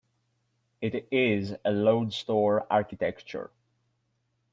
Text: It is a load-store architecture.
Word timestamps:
It 0.81 1.07
is 1.11 1.53
a 1.63 1.69
load-store 1.69 2.65
architecture. 2.71 3.51